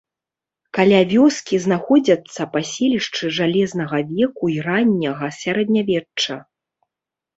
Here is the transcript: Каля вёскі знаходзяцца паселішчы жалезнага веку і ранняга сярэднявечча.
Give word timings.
Каля 0.77 1.01
вёскі 1.11 1.59
знаходзяцца 1.65 2.41
паселішчы 2.55 3.25
жалезнага 3.41 3.97
веку 4.15 4.45
і 4.57 4.59
ранняга 4.69 5.27
сярэднявечча. 5.45 6.43